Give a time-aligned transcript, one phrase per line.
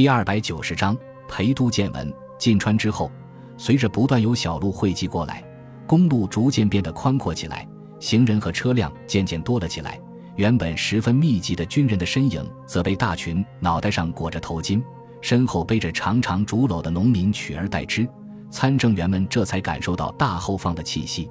[0.00, 0.96] 第二百九十章
[1.28, 2.10] 陪都见闻。
[2.38, 3.12] 进川之后，
[3.58, 5.44] 随着不断有小路汇集过来，
[5.86, 10.00] 公路逐渐变得宽阔起来，行人和车辆渐渐多了起来。
[10.36, 14.82] 原本十分密集的军人的身影，则被大群脑袋上裹着头巾、
[15.20, 18.08] 身后背着长长竹篓的农民取而代之。
[18.48, 21.28] 参政员们这才感受到大后方的气息。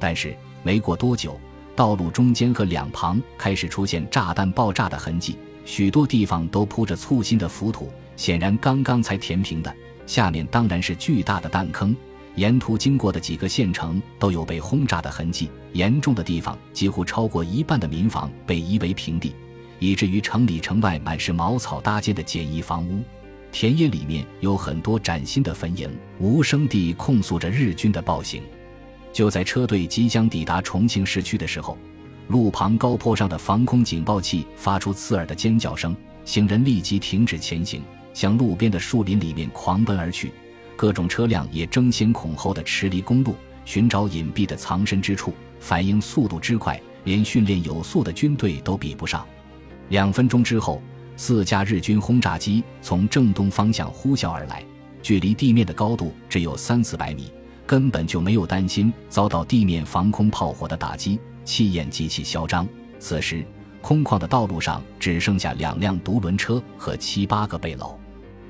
[0.00, 1.38] 但是没过多久，
[1.76, 5.38] 道路中间和两旁开始出现炸弹爆炸的痕迹，
[5.70, 7.88] 许多地方都铺着粗心的浮土。
[8.16, 9.72] 显然刚刚才填平的，
[10.04, 11.94] 下面当然是巨大的弹坑。
[12.34, 19.32] 沿途经过的几个县城都有被轰炸的痕迹，严重的地方几乎超过一半的民房被夷为平地，
[19.78, 23.00] 以至于城里城外满是茅草搭建的简易房屋。
[23.52, 28.42] 田野里面有很多崭新的坟茔，无声地控诉着日军的暴行。
[29.12, 31.78] 就在车队即将抵达重庆市区的时候，
[32.30, 37.82] 路旁高坡上的防空警报器发出刺耳的尖叫声，行人立即停止前行。
[38.14, 40.32] 向路边的树林里面狂奔而去，
[40.76, 45.34] 各种车辆也争先恐后的驰离公路，寻找隐蔽的藏身之处。
[45.58, 49.26] 反应速度之快，连训练有素的军队都比不上。
[49.88, 50.80] 两分钟之后，
[51.16, 54.64] 四架日军轰炸机从正东方向呼啸而来，
[55.02, 57.32] 距离地面的高度只有三四百米，
[57.66, 61.18] 根本就没有担心遭到地面防空炮火的打击，
[61.50, 62.64] 气焰极其嚣张。
[63.00, 63.44] 此时，
[63.82, 67.96] 空旷的道路上只剩下两辆独轮车和七八个背篓。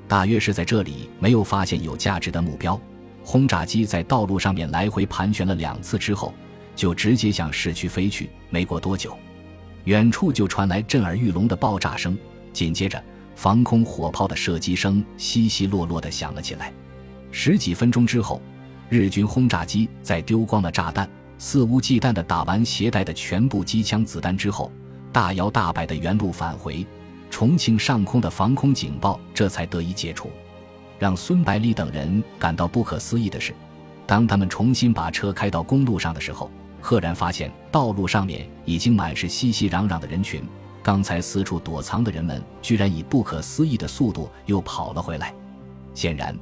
[0.06, 2.78] 大约是在这里没有发现有价值的目标，
[3.25, 6.34] 轰炸机在道路上面来回盘旋了两次之后，
[6.77, 8.28] 就直接向市区飞去。
[8.51, 9.17] 没过多久，
[9.84, 12.19] 远处就传来震耳欲聋的爆炸声，
[12.53, 13.03] 紧接着
[13.34, 16.71] 防空火炮的射击声稀稀落落地响了起来。
[17.31, 18.43] 十几分钟之后，
[18.91, 21.09] 日军轰炸机在丢光了炸弹、
[21.42, 24.70] 肆无忌惮地打完携带的全部机枪子弹之后，
[25.10, 26.86] 大摇大摆地原路返回。
[27.30, 30.30] 重庆上空的防空警报这才得以解除。
[30.98, 33.55] 让孙百里等人感到不可思议的是，
[34.06, 40.42] 当他们重新把车开到公路上的时候，赫然发现道路上面已经满是熙熙攘攘的人群。
[40.82, 45.34] 刚才四处躲藏的人们，居然以不可思议的速度又跑了回来。
[45.94, 46.38] 显然，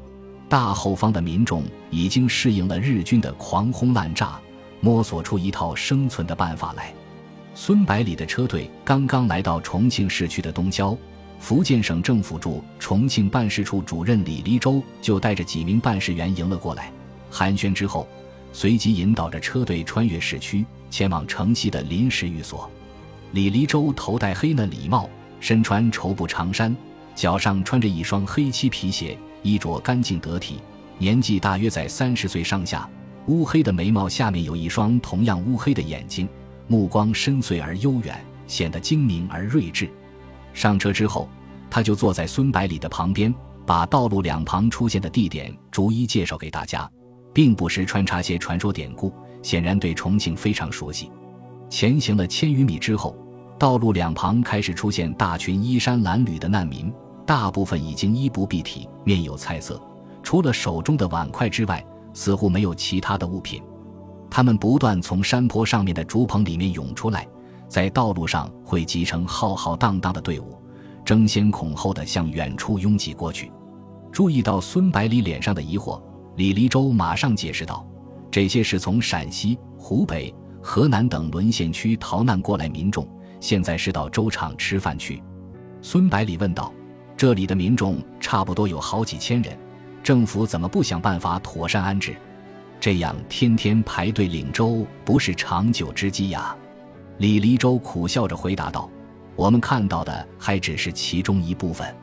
[0.48, 4.40] 大后方的民众已经适应了日军的狂轰滥炸，
[4.80, 6.92] 摸索出一套生存的办法来。
[7.54, 10.96] 孙百里的车队刚刚来到重庆市区的东郊，
[11.40, 16.92] 福建省政府驻重庆办事处主任李黎洲就带着几名办事员迎了过来。
[17.30, 18.06] 寒暄之后，
[18.52, 22.70] 随即引导着车队穿越市区，前往城西的临时寓所。
[23.32, 26.74] 李黎洲头戴黑呢礼帽，身穿绸布长衫，
[27.14, 30.60] 脚上穿着一双黑漆皮鞋，衣着干净得体，
[30.96, 32.88] 年纪大约在三十岁上下。
[33.28, 36.28] 乌黑的眉毛下面有一双同样乌黑的眼睛。
[36.66, 39.88] 目光深邃而悠远，显得精明而睿智。
[40.52, 41.28] 上车之后，
[41.70, 43.34] 他就坐在孙百里的旁边，
[43.64, 46.90] 把道路两旁出现的地点逐一介绍给大家，
[47.32, 49.10] 并不时穿插些传说典故，
[49.42, 51.10] 显然对重庆非常熟悉。
[51.70, 53.16] 前行了千余米之后，
[53.58, 56.92] 道路两旁开始出现大群衣衫褴褛的难民，
[57.26, 59.80] 大部分已经衣不蔽体，面有菜色，
[60.22, 61.82] 除了手中的碗筷之外，
[62.12, 63.62] 似乎没有其他的物品。
[64.30, 67.26] 他们不断从山坡上面的竹棚里面涌出来，
[67.66, 70.56] 在道路上汇集成浩浩荡荡的队伍，
[71.04, 73.50] 争先恐后的向远处拥挤过去。
[74.12, 76.00] 注意到孙百里脸上的疑惑，
[76.36, 77.86] 李立洲马上解释道
[78.30, 83.08] ：“这些是从陕西、湖北、河南等沦陷区逃难过来民众，
[83.40, 85.22] 现在是到粥厂吃饭去。”
[85.80, 86.72] 孙百里问道
[87.16, 89.56] ：“这里的民众差不多有好几千人，
[90.08, 92.16] 政府怎么不想办法妥善安置？”
[92.80, 96.56] 这样天天排队领粥不是长久之计呀，
[97.18, 98.88] 李黎州苦笑着回答道
[99.36, 101.94] ：“我们看到的还只是其中一部分。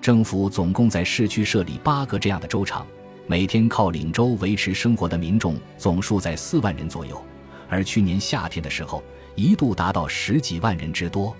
[0.00, 2.86] 政府总共在市区设立八个这样的粥厂，
[3.26, 7.22] 每天靠领粥维持生活的民众总数在四万人左右，
[7.68, 9.02] 而去年夏天的时候
[9.34, 11.36] 一度达到十几万人之多。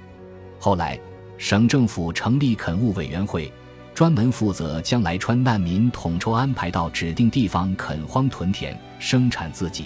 [0.58, 1.00] 后来，
[1.38, 3.50] 省政府成立垦务委员会。”
[3.94, 9.84] 专门负责将来川难民统筹安排到指定地方垦荒屯田生产自给。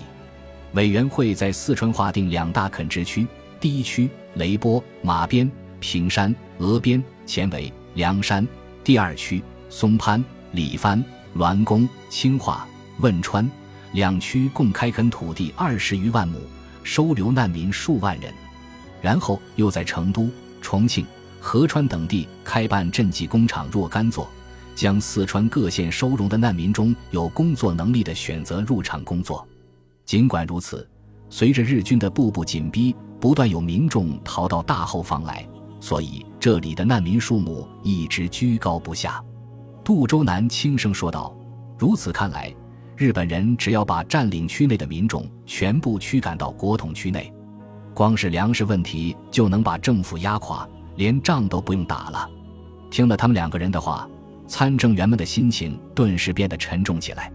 [0.73, 3.27] 委员会在四川划定两大垦殖区：
[3.59, 5.51] 第一区雷波、马边、
[5.81, 8.45] 平山、峨边、前围、凉山；
[8.85, 11.03] 第二区松潘、李番、
[11.35, 12.67] 栾宫、清化、
[13.01, 13.49] 汶川
[13.93, 16.39] 两区共开垦土地二十余万亩，
[16.85, 18.33] 收留难民数万人。
[19.03, 20.31] 然后又在成都、
[20.61, 21.05] 重庆。
[21.47, 24.29] 合川等地开办赈济工厂若干座，
[24.75, 29.47] 将四川各县收容的难民中有工作能力的选择入厂工作。
[30.05, 30.85] 尽管如此，
[31.31, 35.49] 随着日军的步步紧逼，不断有民众逃到大后方来，
[35.79, 39.23] 所以这里的难民数目一直居高不下。
[39.85, 41.33] 杜周南轻声说道
[41.79, 42.53] ：“如此看来，
[42.97, 47.33] 日本人只要把占领区内的民众全部驱赶到国统区内，
[47.95, 52.29] 光是粮食问题就能把政府压垮，连仗都不用打了。”
[52.91, 54.09] 听了他们两个人的话，
[54.47, 57.33] 参政员们的心情顿时变得沉重起来。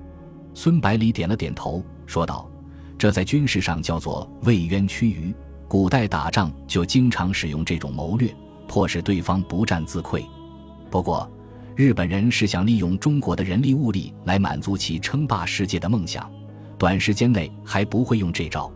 [0.53, 2.49] 孙百里点了点头，说道
[2.97, 5.33] ：“这在军事上叫做畏冤屈鱼。
[5.67, 8.33] 古代打仗就经常使用这种谋略，
[8.67, 10.21] 迫使对方不战自溃。
[10.89, 11.29] 不过，
[11.75, 16.29] 日本人是想利用中国的人力物力来满足其称霸世界的梦想，
[16.77, 18.69] 短时间内还不会用这招。”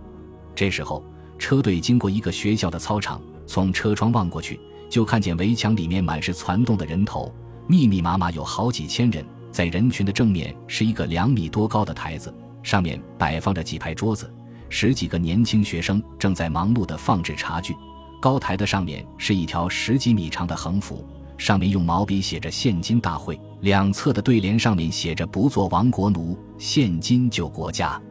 [0.55, 1.03] 这时候，
[1.37, 4.57] 车队经过一个学校的操场，从车窗望过去，
[4.89, 7.33] 就看见围墙里面满是攒动的人头，
[7.67, 9.25] 密密麻麻有好几千人。
[9.51, 14.29] 在人群的正面是一个两米多高的台子，上面摆放着几排桌子，
[14.67, 17.73] 十几个年轻学生正在忙碌地放置茶具。
[18.21, 28.01] 高台的上面是一条十几米长的横幅，上面用毛笔写着“现金大会”，两侧的对联上面写着“不做亡国奴，现金救国家”。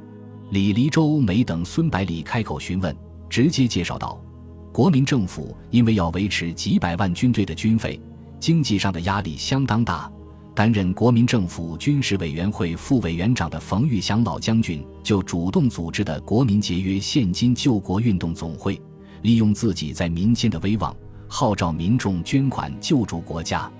[0.50, 2.97] 李黎州没等孙百里开口询问，
[3.29, 4.19] 直接介绍道
[4.75, 8.00] ：“国民政府因为要维持几百万军队的军费，
[8.41, 10.11] 经济上的压力相当大。”
[10.53, 18.81] 担任国民政府军事委员会副委员长的冯玉祥老将军就主动组织的国民节约现金救国运动总会，
[19.23, 20.93] 利用自己在民间的威望，
[21.29, 23.71] 号召民众捐款救助国家。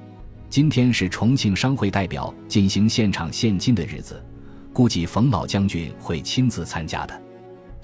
[0.49, 4.25] 今天是重庆商会代表进行现场现金的日子，
[4.73, 7.24] 估计冯老将军会亲自参加的。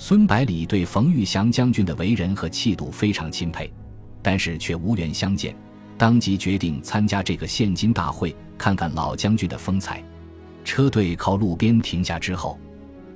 [0.02, 3.70] 孙百里对冯玉祥将军的为人和气度非常钦佩，
[4.22, 5.54] 但是却无缘相见。
[5.98, 10.02] 当即决定参加这个现金大会，看看老将军的风采。
[10.64, 12.58] 车队靠路边停下之后，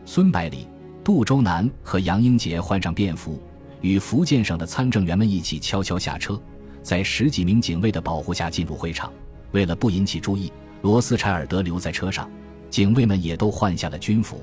[0.05, 0.69] 孙百里、
[1.03, 3.43] 杜周南和杨英杰换上便服，
[3.81, 6.39] 与福建省的参政员们一起悄悄下车，
[6.83, 9.11] 在十几名警卫的保护下进入会场。
[9.53, 10.53] 为了不引起注意，
[10.83, 12.31] 罗斯柴尔德留在车上，
[12.69, 14.39] 警卫们也都换下了军服。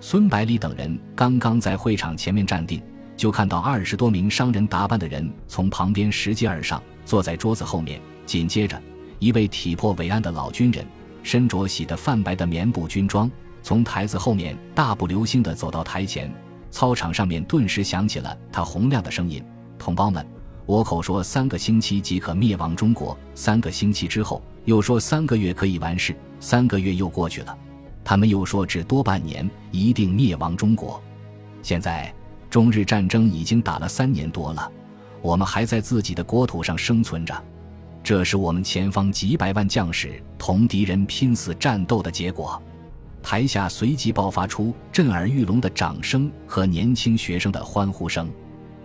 [0.00, 2.80] 孙百里等人刚刚在会场前面站定，
[3.16, 6.80] 就看到二十多名商人打扮的人从旁边拾阶而上。
[7.04, 8.80] 坐在桌子后面，紧接着，
[9.18, 10.86] 一位体魄伟岸的老军人，
[11.22, 13.30] 身着洗得泛白的棉布军装，
[13.62, 16.32] 从台子后面大步流星地走到台前。
[16.70, 19.42] 操场上面顿时响起了他洪亮的声音
[19.78, 20.24] ：“同胞们，
[20.66, 27.56] 我口说三个星期即可灭亡中国，三个星期之后又说三个月可以完事，三个月又过去了，
[28.08, 30.98] 他们又说只多半年一定灭亡中国。
[31.62, 32.10] 现在，
[32.48, 34.72] 中日战争已经打了三年多了。”
[35.20, 37.44] 我们还在自己的国土上生存着，
[38.02, 42.58] 这是我们前方几百万将士同敌人拼死战斗的结果。
[43.22, 48.30] 台下随即爆发出震耳欲聋的掌声和年轻学生的欢呼声。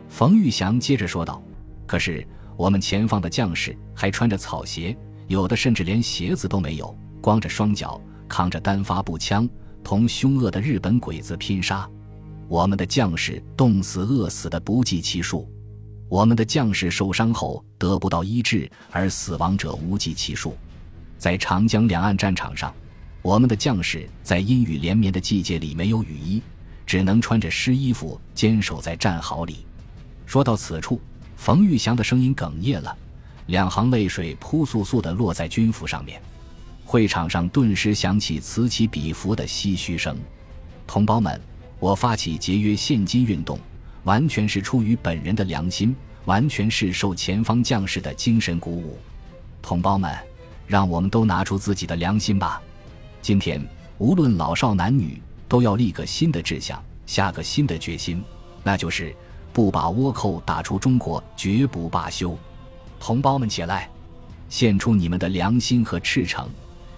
[0.10, 1.42] 冯玉祥接着说道
[1.88, 2.28] ：“可是
[2.58, 4.94] 我们前方的将士还穿着草鞋，
[5.28, 8.02] 有的甚至连鞋子都没有，光着双脚，
[8.34, 9.48] 扛着单发步枪，
[9.84, 11.88] 同凶恶的日本鬼子拼杀。
[12.48, 15.48] 我们的将士冻死、饿死的不计其数。”
[16.10, 20.58] 我们的将士受伤后得不到医治，而死亡者无计其数。
[21.16, 22.74] 在长江两岸战场上，
[23.22, 26.42] 我们的将士在阴雨连绵的季节里没有雨衣，
[26.88, 29.64] 只能穿着湿衣服坚守在战壕里。
[30.26, 31.00] 说到此处，
[31.36, 32.98] 冯玉祥的声音哽咽了，
[33.46, 36.20] 两行泪水扑簌簌地落在军服上面。
[36.94, 40.16] 会场上顿时响起此起彼伏的唏嘘声。
[40.86, 41.42] 同胞们，
[41.80, 43.58] 我发起节约现金运动。
[44.04, 45.96] 完全是出于本人的良心，
[46.26, 49.00] 完全是受前方将士的精神鼓舞。
[49.60, 50.16] 同胞们，
[50.68, 52.62] 让我们都拿出自己的良心吧！
[53.24, 53.60] 今天，
[53.98, 58.24] 无论老少男女，都要立个新的志向，下个新的决心，
[58.62, 59.16] 那就是
[59.52, 62.38] 不把倭寇打出中国，绝不罢休。
[63.00, 63.90] 同胞们，起来，
[64.48, 66.48] 献出你们的良心和赤诚，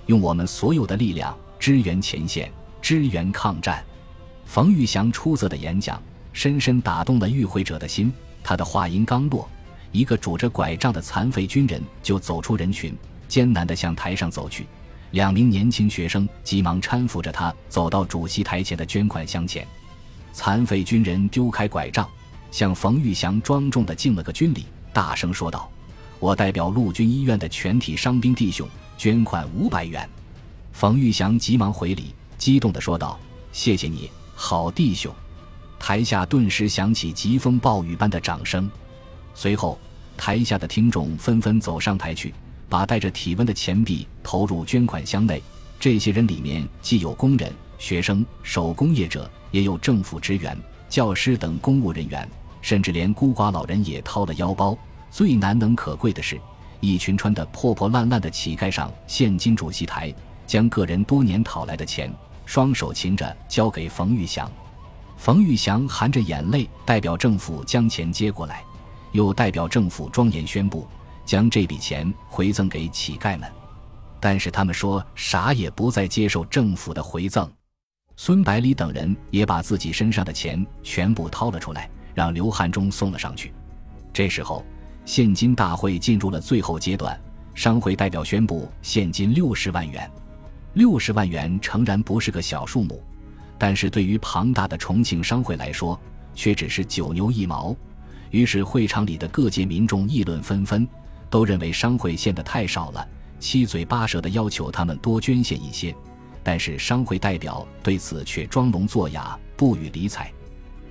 [0.07, 3.83] 用我们所有的力量支援前线，支援抗战。
[4.45, 6.01] 冯玉祥出色的演讲。
[6.35, 8.11] 深深打动了与会者的心。
[8.43, 9.49] 他的话音刚落，
[9.93, 12.93] 一个拄着拐杖的残废军人就走出人群，
[13.29, 14.67] 艰难地向台上走去。
[15.11, 19.65] 两名年轻学生急忙搀扶着他走到主席台前的捐款箱前。
[20.33, 22.05] 残废军人丢开拐杖，
[22.51, 25.71] 向冯玉祥庄重地敬了个军礼，大声说道
[26.19, 30.09] ：“我代表陆军医院的全体伤兵弟兄捐款五百元。”
[30.73, 33.19] 冯玉祥急忙回礼，激动地说道
[33.51, 35.13] ：“谢谢你好弟兄。”
[35.79, 38.69] 台下顿时响起疾风暴雨般的掌声，
[39.33, 39.77] 随后
[40.17, 42.33] 台下的听众纷纷走上台去，
[42.67, 45.41] 把带着体温的钱币投入捐款箱内。
[45.79, 50.57] 这些人里面既有工人、学生、手工业者，也有政府职员、
[50.89, 52.27] 教师等公务人员，
[52.61, 54.75] 甚至连孤寡老人也掏了腰包，
[55.11, 56.39] 最难能可贵的是，
[56.79, 60.13] 一群穿得破破烂烂的乞丐上现金主席台，
[60.45, 62.11] 将个人多年讨来的钱
[62.45, 64.51] 双手擎着交给冯玉祥。
[65.17, 68.63] 冯玉祥含着眼泪，代表政府将钱接过来，
[69.13, 70.87] 又代表政府庄严宣布
[71.25, 73.49] 将这笔钱回赠给乞丐们。
[74.19, 77.49] 但是他们说啥也不再接受政府的回赠。
[78.17, 83.53] 孙百里等人也把自己身上的钱全部掏了出来，让刘汉忠送了上去。
[84.13, 84.65] 这时候，
[85.05, 87.17] 现金大会进入了最后阶段，
[87.53, 90.09] 商会代表宣布现金六十万元。
[90.73, 93.01] 六十万元诚然不是个小数目。
[93.57, 95.97] 但是对于庞大的重庆商会来说，
[96.33, 97.73] 却只是九牛一毛。
[98.31, 100.85] 于是会场里的各界民众议论纷纷，
[101.29, 103.07] 都认为商会献的太少了，
[103.39, 105.95] 七嘴八舌的要求他们多捐献一些。
[106.43, 110.29] 但是商会代表对此却装聋作哑，不予理睬。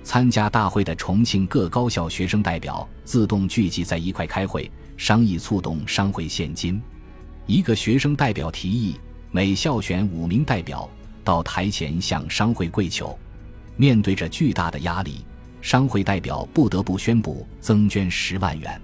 [0.05, 6.79] 参加大会的重庆各高校学生代表自动聚集在一块开会，商议促动商会现金。
[7.47, 8.95] 一个学生代表提议，
[9.31, 10.87] 每校选五名代表。
[11.23, 13.17] 到台前向商会跪求，
[13.77, 15.25] 面对着巨大的压力，
[15.59, 18.79] 商会代表不得不宣布增捐十万元。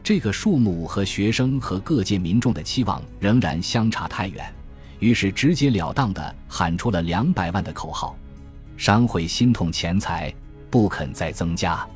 [0.00, 4.54] 这个数目和学生和各界民众的期望仍然相差太远，
[5.00, 8.16] 于是直截了当地喊出了两百万的口号。
[8.76, 10.32] 商会心痛钱财，
[10.72, 11.86] 不肯再增加，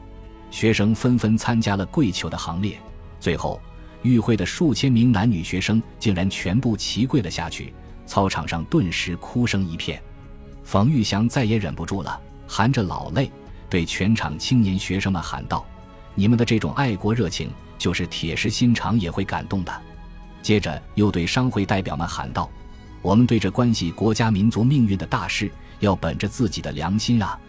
[0.50, 2.78] 学生纷纷参加了跪求的行列。
[3.18, 3.58] 最后，
[4.02, 7.72] 与会的数千名男女学生竟然全部齐跪了下去。
[8.04, 9.98] 操场上顿时哭声一片，
[10.62, 13.32] 冯玉祥再也忍不住了，含着老泪
[13.70, 15.64] 对全场青年学生们喊道
[16.14, 19.72] ：“你们的这种爱国热情，就是铁石心肠也会感动的。”
[20.42, 22.50] 接着又对商会代表们喊道
[23.00, 27.40] ：“我们对这关系国家民族命运的大事，要本着自己的良心啊！”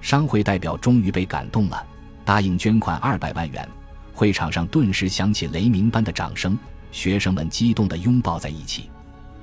[0.00, 1.84] 商会代表终于被感动了，
[2.24, 3.68] 答应捐款二百万元。
[4.14, 6.58] 会场上顿时响起雷鸣般的掌声，
[6.90, 8.90] 学生们激动地拥抱在一起。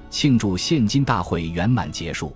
[0.09, 2.35] 庆祝现金大会圆满结束。